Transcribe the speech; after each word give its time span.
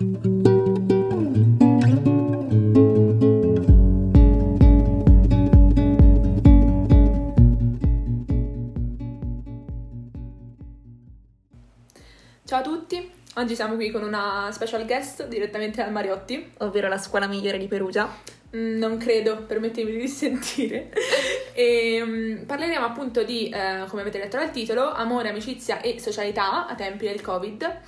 Ciao 0.00 0.10
a 12.60 12.62
tutti, 12.62 13.10
oggi 13.34 13.56
siamo 13.56 13.74
qui 13.74 13.90
con 13.90 14.04
una 14.04 14.50
special 14.52 14.86
guest 14.86 15.26
direttamente 15.26 15.82
dal 15.82 15.90
Mariotti, 15.90 16.52
ovvero 16.58 16.86
la 16.86 16.98
scuola 16.98 17.26
migliore 17.26 17.58
di 17.58 17.66
Perugia. 17.66 18.08
Mm, 18.56 18.78
non 18.78 18.96
credo, 18.96 19.44
permettetemi 19.44 19.98
di 19.98 20.08
sentire. 20.08 20.90
e, 21.52 22.00
um, 22.02 22.44
parleremo 22.46 22.84
appunto 22.84 23.22
di, 23.22 23.48
eh, 23.50 23.84
come 23.88 24.02
avete 24.02 24.18
letto 24.18 24.38
dal 24.38 24.50
titolo, 24.50 24.90
amore, 24.92 25.28
amicizia 25.28 25.80
e 25.80 26.00
socialità 26.00 26.66
a 26.66 26.74
tempi 26.74 27.06
del 27.06 27.20
Covid, 27.20 27.80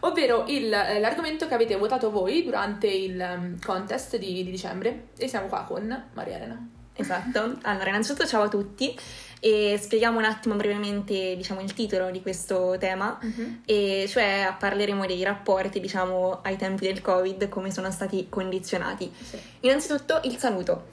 ovvero 0.00 0.44
il, 0.48 0.72
eh, 0.72 1.00
l'argomento 1.00 1.46
che 1.46 1.54
avete 1.54 1.76
votato 1.76 2.10
voi 2.10 2.44
durante 2.44 2.86
il 2.86 3.20
um, 3.20 3.58
contest 3.62 4.16
di, 4.16 4.42
di 4.42 4.50
dicembre. 4.50 5.08
E 5.18 5.28
siamo 5.28 5.48
qua 5.48 5.64
con 5.64 6.04
Maria 6.14 6.36
Elena. 6.36 6.75
Esatto, 6.96 7.58
allora 7.62 7.90
innanzitutto 7.90 8.26
ciao 8.26 8.44
a 8.44 8.48
tutti 8.48 8.98
e 9.38 9.78
spieghiamo 9.80 10.18
un 10.18 10.24
attimo 10.24 10.54
brevemente 10.54 11.36
diciamo, 11.36 11.60
il 11.60 11.72
titolo 11.74 12.10
di 12.10 12.22
questo 12.22 12.76
tema, 12.78 13.18
uh-huh. 13.20 13.60
e 13.66 14.06
cioè 14.08 14.54
parleremo 14.58 15.04
dei 15.06 15.22
rapporti 15.22 15.78
diciamo, 15.78 16.40
ai 16.42 16.56
tempi 16.56 16.86
del 16.86 17.02
Covid, 17.02 17.48
come 17.48 17.70
sono 17.70 17.90
stati 17.90 18.26
condizionati. 18.28 19.12
Sì. 19.16 19.38
Innanzitutto 19.60 20.20
il 20.24 20.36
saluto. 20.36 20.86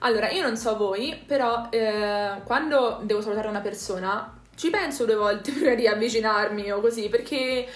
Allora, 0.00 0.30
io 0.30 0.42
non 0.42 0.58
so 0.58 0.76
voi, 0.76 1.20
però 1.26 1.68
eh, 1.70 2.42
quando 2.44 3.00
devo 3.02 3.22
salutare 3.22 3.48
una 3.48 3.60
persona 3.60 4.34
ci 4.54 4.70
penso 4.70 5.04
due 5.04 5.16
volte 5.16 5.52
prima 5.52 5.74
di 5.74 5.86
avvicinarmi 5.86 6.70
o 6.70 6.80
così, 6.80 7.08
perché 7.08 7.66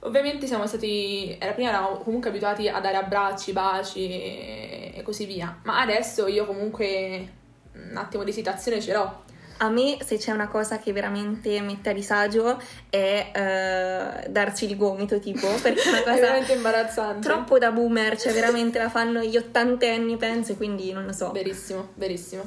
ovviamente 0.00 0.46
siamo 0.46 0.66
stati, 0.66 1.36
era 1.38 1.52
prima 1.52 1.70
eravamo 1.70 1.98
comunque 1.98 2.30
abituati 2.30 2.68
a 2.68 2.80
dare 2.80 2.96
abbracci, 2.96 3.52
baci 3.52 4.08
e, 4.08 5.02
così 5.04 5.24
via, 5.26 5.60
ma 5.64 5.80
adesso 5.80 6.26
io 6.26 6.46
comunque 6.46 7.38
un 7.72 7.96
attimo 7.96 8.24
di 8.24 8.30
esitazione 8.30 8.80
ce 8.80 8.92
l'ho 8.92 9.22
a 9.62 9.68
me, 9.68 9.98
se 10.02 10.16
c'è 10.16 10.32
una 10.32 10.48
cosa 10.48 10.78
che 10.78 10.92
veramente 10.92 11.60
mette 11.60 11.90
a 11.90 11.92
disagio, 11.92 12.60
è 12.88 14.24
uh, 14.24 14.30
darci 14.30 14.64
il 14.64 14.76
gomito, 14.76 15.18
tipo, 15.18 15.46
perché 15.60 15.82
è 15.82 15.88
una 15.88 15.98
cosa 16.00 16.16
è 16.16 16.20
veramente 16.20 16.52
imbarazzante. 16.54 17.28
Troppo 17.28 17.58
da 17.58 17.70
boomer, 17.70 18.18
cioè 18.18 18.32
veramente 18.32 18.78
la 18.78 18.88
fanno 18.88 19.20
gli 19.22 19.36
ottantenni, 19.36 20.16
penso, 20.16 20.56
quindi 20.56 20.92
non 20.92 21.04
lo 21.04 21.12
so. 21.12 21.30
Verissimo, 21.32 21.88
verissimo. 21.94 22.42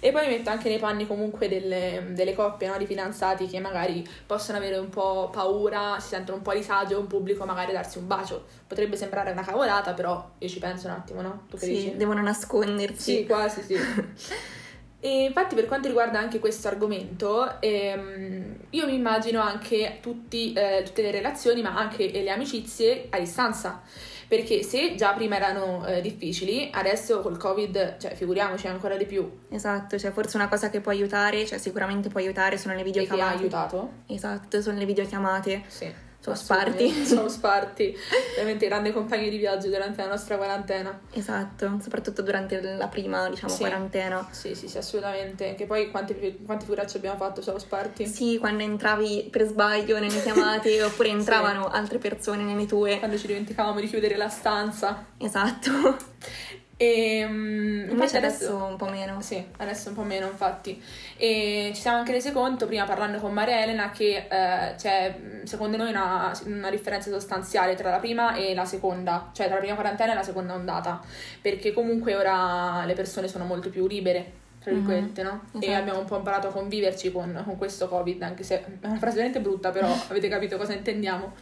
E 0.00 0.12
poi 0.12 0.28
mi 0.28 0.36
metto 0.36 0.50
anche 0.50 0.68
nei 0.68 0.78
panni 0.78 1.06
comunque 1.06 1.48
delle, 1.48 2.08
delle 2.10 2.34
coppie, 2.34 2.68
no, 2.68 2.76
di 2.76 2.86
fidanzati 2.86 3.46
che 3.46 3.60
magari 3.60 4.06
possono 4.26 4.58
avere 4.58 4.76
un 4.76 4.90
po' 4.90 5.30
paura, 5.32 5.96
si 6.00 6.08
sentono 6.08 6.36
un 6.36 6.42
po' 6.42 6.50
a 6.50 6.54
disagio, 6.54 7.00
un 7.00 7.06
pubblico 7.06 7.46
magari 7.46 7.72
darsi 7.72 7.96
un 7.96 8.06
bacio. 8.06 8.44
Potrebbe 8.66 8.96
sembrare 8.96 9.30
una 9.30 9.42
cavolata, 9.42 9.94
però 9.94 10.32
io 10.36 10.48
ci 10.48 10.58
penso 10.58 10.86
un 10.86 10.92
attimo, 10.92 11.22
no? 11.22 11.44
Tu 11.48 11.56
che 11.56 11.64
sì, 11.64 11.72
dici? 11.72 11.96
devono 11.96 12.20
nascondersi. 12.20 13.16
Sì, 13.16 13.26
quasi 13.26 13.62
sì. 13.62 13.76
E 15.00 15.24
infatti 15.24 15.54
per 15.54 15.66
quanto 15.66 15.86
riguarda 15.86 16.18
anche 16.18 16.40
questo 16.40 16.66
argomento, 16.66 17.60
ehm, 17.60 18.56
io 18.70 18.86
mi 18.86 18.94
immagino 18.94 19.40
anche 19.40 19.98
tutti, 20.00 20.52
eh, 20.52 20.82
tutte 20.84 21.02
le 21.02 21.12
relazioni, 21.12 21.62
ma 21.62 21.76
anche 21.76 22.10
le 22.10 22.30
amicizie 22.30 23.06
a 23.10 23.18
distanza. 23.18 23.80
Perché 24.26 24.62
se 24.62 24.94
già 24.96 25.12
prima 25.12 25.36
erano 25.36 25.86
eh, 25.86 26.00
difficili, 26.00 26.68
adesso 26.72 27.20
col 27.20 27.38
Covid, 27.38 27.96
cioè 27.98 28.14
figuriamoci 28.14 28.66
ancora 28.66 28.96
di 28.96 29.06
più. 29.06 29.30
Esatto, 29.48 29.98
cioè 29.98 30.10
forse 30.10 30.36
una 30.36 30.48
cosa 30.48 30.68
che 30.68 30.80
può 30.80 30.90
aiutare, 30.90 31.46
cioè 31.46 31.58
sicuramente 31.58 32.08
può 32.08 32.20
aiutare 32.20 32.58
sono 32.58 32.74
le 32.74 32.82
videochiamate. 32.82 33.22
E 33.22 33.30
che 33.30 33.36
ha 33.36 33.40
aiutato? 33.40 33.90
Esatto, 34.06 34.60
sono 34.60 34.78
le 34.78 34.84
videochiamate. 34.84 35.62
Sì 35.68 36.06
sono 36.20 36.34
sparti. 36.34 36.90
Sono 37.06 37.28
sparti, 37.28 37.96
veramente 38.34 38.66
grandi 38.66 38.92
compagni 38.92 39.30
di 39.30 39.38
viaggio 39.38 39.68
durante 39.68 40.02
la 40.02 40.08
nostra 40.08 40.36
quarantena. 40.36 41.00
Esatto, 41.12 41.78
soprattutto 41.80 42.22
durante 42.22 42.60
la 42.60 42.88
prima, 42.88 43.28
diciamo, 43.28 43.52
sì. 43.52 43.60
quarantena. 43.60 44.28
Sì, 44.30 44.54
sì, 44.54 44.68
sì, 44.68 44.78
assolutamente. 44.78 45.54
Che 45.54 45.64
poi 45.64 45.90
quanti, 45.90 46.14
quanti 46.44 46.64
figuracci 46.64 46.96
abbiamo 46.96 47.16
fatto 47.16 47.40
solo 47.40 47.58
sparti? 47.58 48.06
Sì, 48.06 48.38
quando 48.38 48.62
entravi 48.62 49.28
per 49.30 49.46
sbaglio 49.46 49.98
nelle 49.98 50.20
chiamate 50.20 50.82
oppure 50.82 51.08
entravano 51.08 51.70
sì. 51.70 51.76
altre 51.76 51.98
persone 51.98 52.42
nelle 52.42 52.66
tue. 52.66 52.98
Quando 52.98 53.16
ci 53.16 53.26
dimenticavamo 53.26 53.80
di 53.80 53.86
chiudere 53.86 54.16
la 54.16 54.28
stanza. 54.28 55.06
Esatto. 55.16 55.70
E, 56.80 57.24
um, 57.24 57.88
Invece 57.90 58.18
adesso, 58.18 58.44
adesso, 58.44 58.64
un 58.64 58.76
po' 58.76 58.88
meno. 58.88 59.20
Sì, 59.20 59.44
adesso 59.56 59.88
un 59.88 59.96
po' 59.96 60.02
meno, 60.02 60.26
infatti. 60.26 60.80
E 61.16 61.72
ci 61.74 61.80
siamo 61.80 61.98
anche 61.98 62.12
resi 62.12 62.30
conto, 62.30 62.66
prima 62.66 62.84
parlando 62.84 63.18
con 63.18 63.32
Maria 63.32 63.60
Elena, 63.60 63.90
che 63.90 64.28
eh, 64.30 64.74
c'è 64.76 65.18
secondo 65.42 65.76
noi 65.76 65.90
una, 65.90 66.32
una, 66.44 66.70
differenza 66.70 67.10
sostanziale 67.10 67.74
tra 67.74 67.90
la 67.90 67.98
prima 67.98 68.34
e 68.36 68.54
la 68.54 68.64
seconda, 68.64 69.30
cioè 69.32 69.46
tra 69.46 69.56
la 69.56 69.60
prima 69.60 69.74
quarantena 69.74 70.12
e 70.12 70.14
la 70.14 70.22
seconda 70.22 70.54
ondata, 70.54 71.00
perché 71.42 71.72
comunque 71.72 72.14
ora 72.14 72.84
le 72.84 72.94
persone 72.94 73.26
sono 73.26 73.44
molto 73.44 73.70
più 73.70 73.88
libere, 73.88 74.32
tra 74.68 74.76
virgolette, 74.76 75.22
mm-hmm. 75.22 75.32
no? 75.32 75.42
Esatto. 75.46 75.64
E 75.64 75.74
abbiamo 75.74 76.00
un 76.00 76.04
po' 76.04 76.16
imparato 76.16 76.48
a 76.48 76.50
conviverci 76.50 77.10
con, 77.10 77.42
con 77.44 77.56
questo 77.56 77.88
Covid, 77.88 78.22
anche 78.22 78.42
se 78.42 78.64
è 78.64 78.86
una 78.86 78.98
frase 78.98 79.16
veramente 79.16 79.40
brutta, 79.40 79.70
però 79.70 79.88
avete 80.08 80.28
capito 80.28 80.56
cosa 80.56 80.74
intendiamo. 80.74 81.32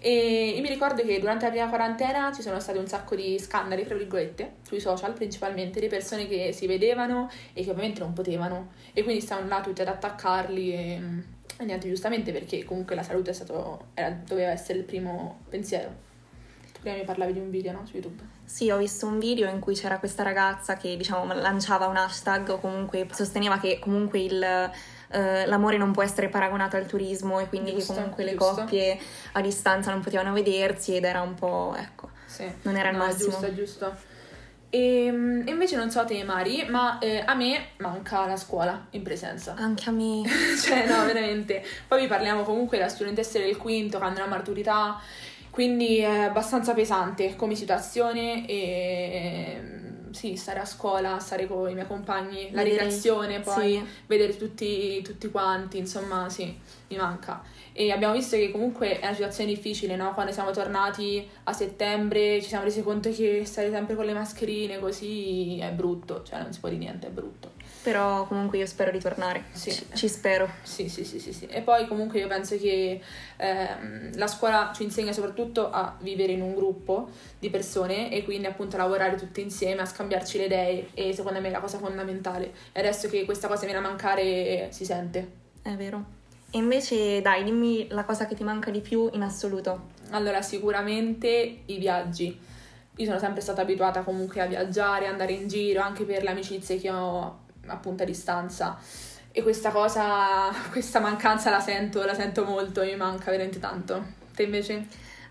E, 0.00 0.58
mi 0.60 0.68
ricordo 0.68 1.02
che 1.02 1.18
durante 1.18 1.44
la 1.46 1.50
prima 1.50 1.68
quarantena 1.68 2.32
ci 2.32 2.42
sono 2.42 2.60
stati 2.60 2.78
un 2.78 2.86
sacco 2.86 3.14
di 3.14 3.38
scandali, 3.38 3.84
tra 3.84 3.94
virgolette, 3.94 4.56
sui 4.62 4.80
social 4.80 5.12
principalmente, 5.12 5.80
di 5.80 5.86
persone 5.86 6.26
che 6.26 6.52
si 6.52 6.66
vedevano 6.66 7.30
e 7.52 7.62
che 7.62 7.70
ovviamente 7.70 8.00
non 8.00 8.12
potevano. 8.12 8.72
E 8.92 9.02
quindi 9.02 9.22
stavano 9.22 9.48
là 9.48 9.60
tutti 9.60 9.80
ad 9.80 9.88
attaccarli 9.88 10.72
e, 10.72 11.00
e 11.58 11.64
niente, 11.64 11.88
giustamente 11.88 12.32
perché 12.32 12.64
comunque 12.64 12.94
la 12.94 13.02
salute 13.02 13.30
è 13.30 13.34
stato, 13.34 13.86
era, 13.94 14.10
doveva 14.10 14.50
essere 14.50 14.78
il 14.78 14.84
primo 14.84 15.40
pensiero. 15.48 16.12
Prima 16.84 16.98
mi 16.98 17.04
parlavi 17.04 17.32
di 17.32 17.38
un 17.38 17.48
video, 17.48 17.72
no? 17.72 17.86
Su 17.86 17.94
YouTube. 17.94 18.22
Sì, 18.44 18.70
ho 18.70 18.76
visto 18.76 19.06
un 19.06 19.18
video 19.18 19.48
in 19.48 19.58
cui 19.58 19.74
c'era 19.74 19.98
questa 19.98 20.22
ragazza 20.22 20.76
che, 20.76 20.98
diciamo, 20.98 21.32
lanciava 21.32 21.86
un 21.86 21.96
hashtag 21.96 22.46
o 22.50 22.60
comunque 22.60 23.08
sosteneva 23.10 23.58
che 23.58 23.78
comunque 23.78 24.20
il 24.20 24.42
eh, 24.42 25.46
l'amore 25.46 25.78
non 25.78 25.92
può 25.92 26.02
essere 26.02 26.28
paragonato 26.28 26.76
al 26.76 26.84
turismo 26.84 27.40
e 27.40 27.48
quindi 27.48 27.72
giusto, 27.72 27.94
comunque 27.94 28.24
giusto. 28.24 28.44
le 28.44 28.54
coppie 28.54 28.98
a 29.32 29.40
distanza 29.40 29.92
non 29.92 30.02
potevano 30.02 30.34
vedersi 30.34 30.94
ed 30.94 31.04
era 31.04 31.22
un 31.22 31.32
po', 31.32 31.74
ecco, 31.74 32.10
sì. 32.26 32.44
non 32.62 32.76
era 32.76 32.90
il 32.90 32.98
no, 32.98 33.06
massimo. 33.06 33.30
Giusto, 33.30 33.54
giusto. 33.54 33.96
E, 34.68 35.06
ehm, 35.06 35.44
invece 35.46 35.76
non 35.76 35.90
so 35.90 36.04
te 36.04 36.22
Mari, 36.22 36.66
ma 36.68 36.98
eh, 36.98 37.22
a 37.24 37.32
me 37.34 37.68
manca 37.78 38.26
la 38.26 38.36
scuola 38.36 38.88
in 38.90 39.02
presenza. 39.02 39.54
Anche 39.56 39.88
a 39.88 39.92
me. 39.92 40.20
cioè 40.62 40.86
no, 40.86 41.02
veramente. 41.06 41.64
Poi 41.88 42.02
vi 42.02 42.08
parliamo 42.08 42.42
comunque 42.42 42.76
della 42.76 42.90
studentessa 42.90 43.38
del 43.38 43.56
quinto 43.56 43.98
che 43.98 44.04
hanno 44.04 44.18
la 44.18 44.26
maturità, 44.26 45.00
quindi 45.54 45.98
è 45.98 46.22
abbastanza 46.22 46.74
pesante 46.74 47.36
come 47.36 47.54
situazione 47.54 48.44
e 48.44 49.60
sì, 50.10 50.34
stare 50.34 50.58
a 50.58 50.64
scuola, 50.64 51.20
stare 51.20 51.46
con 51.46 51.70
i 51.70 51.74
miei 51.74 51.86
compagni, 51.86 52.50
la 52.50 52.64
vedere, 52.64 52.82
ricreazione, 52.82 53.38
poi 53.38 53.74
sì. 53.74 53.84
vedere 54.08 54.36
tutti, 54.36 55.00
tutti 55.02 55.30
quanti, 55.30 55.78
insomma, 55.78 56.28
sì, 56.28 56.58
mi 56.88 56.96
manca. 56.96 57.40
E 57.72 57.92
abbiamo 57.92 58.14
visto 58.14 58.34
che 58.34 58.50
comunque 58.50 58.98
è 58.98 59.04
una 59.04 59.14
situazione 59.14 59.54
difficile, 59.54 59.94
no? 59.94 60.12
Quando 60.12 60.32
siamo 60.32 60.50
tornati 60.50 61.24
a 61.44 61.52
settembre 61.52 62.42
ci 62.42 62.48
siamo 62.48 62.64
resi 62.64 62.82
conto 62.82 63.12
che 63.12 63.44
stare 63.44 63.70
sempre 63.70 63.94
con 63.94 64.06
le 64.06 64.12
mascherine 64.12 64.80
così 64.80 65.60
è 65.60 65.70
brutto, 65.70 66.24
cioè 66.24 66.40
non 66.40 66.52
si 66.52 66.58
può 66.58 66.68
dire 66.68 66.80
niente, 66.80 67.06
è 67.06 67.10
brutto. 67.10 67.52
Però 67.82 68.26
comunque 68.26 68.56
io 68.58 68.66
spero 68.66 68.90
di 68.90 68.98
tornare, 68.98 69.44
sì. 69.52 69.70
ci, 69.70 69.86
ci 69.92 70.08
spero. 70.08 70.48
Sì, 70.62 70.88
sì, 70.88 71.04
sì, 71.04 71.18
sì, 71.18 71.34
sì, 71.34 71.46
E 71.46 71.60
poi 71.60 71.86
comunque 71.86 72.18
io 72.18 72.26
penso 72.28 72.56
che 72.56 73.00
ehm, 73.36 74.16
la 74.16 74.26
scuola 74.26 74.72
ci 74.74 74.84
insegna 74.84 75.12
soprattutto 75.12 75.70
a 75.70 75.94
vivere 76.00 76.32
in 76.32 76.40
un 76.40 76.54
gruppo 76.54 77.10
di 77.38 77.50
persone 77.50 78.10
e 78.10 78.24
quindi 78.24 78.46
appunto 78.46 78.76
a 78.76 78.78
lavorare 78.78 79.16
tutti 79.16 79.42
insieme, 79.42 79.82
a 79.82 79.86
scambiarci 79.86 80.38
le 80.38 80.44
idee 80.44 80.88
e 80.94 81.12
secondo 81.12 81.40
me 81.40 81.48
è 81.48 81.50
la 81.50 81.60
cosa 81.60 81.76
fondamentale. 81.78 82.52
E 82.72 82.80
adesso 82.80 83.08
che 83.08 83.26
questa 83.26 83.48
cosa 83.48 83.64
viene 83.66 83.80
a 83.80 83.82
mancare 83.82 84.68
si 84.70 84.86
sente. 84.86 85.42
È 85.60 85.74
vero. 85.74 86.22
E 86.50 86.58
invece 86.58 87.20
dai, 87.20 87.42
dimmi 87.44 87.88
la 87.90 88.04
cosa 88.04 88.26
che 88.26 88.34
ti 88.34 88.44
manca 88.44 88.70
di 88.70 88.80
più 88.80 89.10
in 89.12 89.22
assoluto. 89.22 89.88
Allora, 90.10 90.40
sicuramente 90.40 91.62
i 91.66 91.78
viaggi. 91.78 92.38
Io 92.96 93.06
sono 93.06 93.18
sempre 93.18 93.40
stata 93.40 93.62
abituata 93.62 94.02
comunque 94.02 94.40
a 94.40 94.46
viaggiare, 94.46 95.06
andare 95.06 95.32
in 95.32 95.48
giro, 95.48 95.80
anche 95.80 96.04
per 96.04 96.22
le 96.22 96.30
amicizie 96.30 96.78
che 96.78 96.90
ho 96.90 97.42
appunto 97.66 98.02
a 98.02 98.06
distanza. 98.06 98.78
E 99.30 99.42
questa 99.42 99.70
cosa, 99.70 100.50
questa 100.70 101.00
mancanza 101.00 101.50
la 101.50 101.60
sento, 101.60 102.04
la 102.04 102.14
sento 102.14 102.44
molto, 102.44 102.82
mi 102.82 102.96
manca 102.96 103.30
veramente 103.30 103.58
tanto. 103.58 104.22
Te 104.34 104.44
invece? 104.44 104.86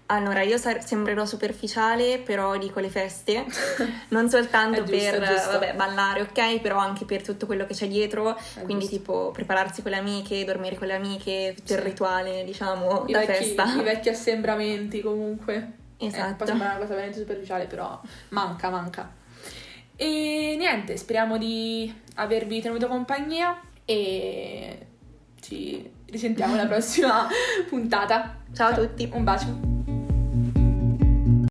Allora, 0.07 0.41
io 0.41 0.57
sar- 0.57 0.85
sembrerò 0.85 1.25
superficiale, 1.25 2.19
però 2.19 2.57
dico 2.57 2.81
le 2.81 2.89
feste, 2.89 3.45
non 4.09 4.29
soltanto 4.29 4.83
giusto, 4.83 5.17
per 5.17 5.19
vabbè, 5.19 5.73
ballare, 5.75 6.21
ok, 6.21 6.59
però 6.59 6.77
anche 6.77 7.05
per 7.05 7.23
tutto 7.23 7.45
quello 7.45 7.65
che 7.65 7.73
c'è 7.73 7.87
dietro, 7.87 8.35
è 8.35 8.61
quindi 8.63 8.85
giusto. 8.85 8.97
tipo 8.97 9.31
prepararsi 9.31 9.81
con 9.81 9.91
le 9.91 9.97
amiche, 9.97 10.43
dormire 10.43 10.75
con 10.75 10.87
le 10.87 10.95
amiche, 10.95 11.53
tutto 11.55 11.69
sì. 11.69 11.73
il 11.73 11.79
rituale, 11.79 12.43
diciamo, 12.43 13.05
I 13.07 13.13
da 13.13 13.19
vecchi, 13.19 13.31
festa. 13.31 13.73
I 13.73 13.81
vecchi 13.81 14.09
assembramenti 14.09 15.01
comunque. 15.01 15.71
Esatto. 15.97 16.43
Eh, 16.43 16.47
sembra 16.47 16.67
una 16.67 16.77
cosa 16.77 16.89
veramente 16.89 17.19
superficiale, 17.19 17.65
però 17.65 17.99
manca, 18.29 18.69
manca. 18.69 19.09
E 19.95 20.55
niente, 20.57 20.97
speriamo 20.97 21.37
di 21.37 21.93
avervi 22.15 22.61
tenuto 22.61 22.87
compagnia 22.87 23.59
e 23.85 24.87
ci 25.41 25.89
risentiamo 26.05 26.53
alla 26.53 26.67
prossima 26.67 27.27
puntata. 27.69 28.41
Ciao 28.53 28.69
a 28.69 28.73
tutti. 28.73 29.09
Un 29.13 29.23
bacio. 29.23 29.72